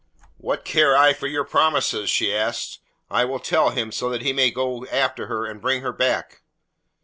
[0.37, 2.79] "What care I for your promises?" she asked.
[3.11, 5.93] "I will tell him, so that he may yet go after her and bring her
[5.93, 6.41] back."